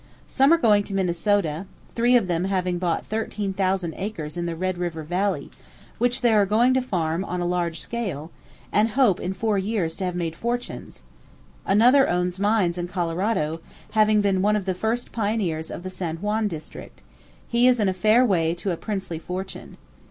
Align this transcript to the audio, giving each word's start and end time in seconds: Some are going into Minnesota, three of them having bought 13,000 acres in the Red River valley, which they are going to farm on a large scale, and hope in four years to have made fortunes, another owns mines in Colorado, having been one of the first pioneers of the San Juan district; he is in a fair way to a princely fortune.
Some 0.25 0.51
are 0.51 0.57
going 0.57 0.81
into 0.81 0.95
Minnesota, 0.95 1.67
three 1.93 2.15
of 2.15 2.25
them 2.25 2.45
having 2.45 2.79
bought 2.79 3.05
13,000 3.05 3.93
acres 3.95 4.35
in 4.35 4.47
the 4.47 4.55
Red 4.55 4.79
River 4.79 5.03
valley, 5.03 5.51
which 5.99 6.21
they 6.21 6.33
are 6.33 6.47
going 6.47 6.73
to 6.73 6.81
farm 6.81 7.23
on 7.23 7.39
a 7.39 7.45
large 7.45 7.79
scale, 7.79 8.31
and 8.71 8.89
hope 8.97 9.19
in 9.19 9.31
four 9.35 9.59
years 9.59 9.95
to 9.97 10.05
have 10.05 10.15
made 10.15 10.35
fortunes, 10.35 11.03
another 11.67 12.09
owns 12.09 12.39
mines 12.39 12.79
in 12.79 12.87
Colorado, 12.87 13.59
having 13.91 14.21
been 14.21 14.41
one 14.41 14.55
of 14.55 14.65
the 14.65 14.73
first 14.73 15.11
pioneers 15.11 15.69
of 15.69 15.83
the 15.83 15.91
San 15.91 16.17
Juan 16.17 16.47
district; 16.47 17.03
he 17.47 17.67
is 17.67 17.79
in 17.79 17.87
a 17.87 17.93
fair 17.93 18.25
way 18.25 18.55
to 18.55 18.71
a 18.71 18.77
princely 18.77 19.19
fortune. 19.19 19.77